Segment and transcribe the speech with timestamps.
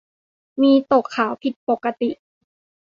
[0.61, 2.09] มีตกขาวผิดปกติ